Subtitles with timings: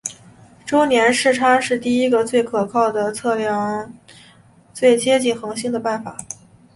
[0.65, 3.93] 周年视差是第一个最可靠的测量
[4.73, 6.17] 最接近恒星的方法。